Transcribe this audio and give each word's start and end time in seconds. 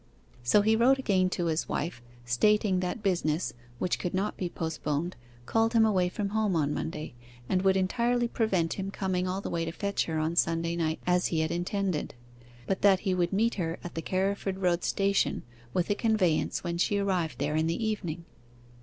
So 0.43 0.63
he 0.63 0.75
wrote 0.75 0.97
again 0.97 1.29
to 1.29 1.45
his 1.45 1.69
wife, 1.69 2.01
stating 2.25 2.79
that 2.79 3.03
business, 3.03 3.53
which 3.77 3.99
could 3.99 4.15
not 4.15 4.35
be 4.35 4.49
postponed, 4.49 5.15
called 5.45 5.73
him 5.73 5.85
away 5.85 6.09
from 6.09 6.29
home 6.29 6.55
on 6.55 6.73
Monday, 6.73 7.13
and 7.47 7.61
would 7.61 7.77
entirely 7.77 8.27
prevent 8.27 8.79
him 8.79 8.89
coming 8.89 9.27
all 9.27 9.41
the 9.41 9.49
way 9.51 9.63
to 9.63 9.71
fetch 9.71 10.05
her 10.05 10.17
on 10.17 10.35
Sunday 10.35 10.75
night 10.75 10.99
as 11.05 11.27
he 11.27 11.41
had 11.41 11.51
intended, 11.51 12.15
but 12.65 12.81
that 12.81 13.01
he 13.01 13.13
would 13.13 13.31
meet 13.31 13.53
her 13.61 13.77
at 13.83 13.93
the 13.93 14.01
Carriford 14.01 14.57
Road 14.57 14.83
Station 14.83 15.43
with 15.71 15.87
a 15.91 15.93
conveyance 15.93 16.63
when 16.63 16.79
she 16.79 16.97
arrived 16.97 17.37
there 17.37 17.55
in 17.55 17.67
the 17.67 17.85
evening. 17.87 18.25